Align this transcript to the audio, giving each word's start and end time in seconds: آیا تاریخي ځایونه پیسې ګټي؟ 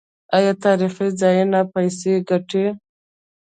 آیا 0.37 0.53
تاریخي 0.65 1.07
ځایونه 1.21 1.59
پیسې 1.73 2.11
ګټي؟ 2.29 2.65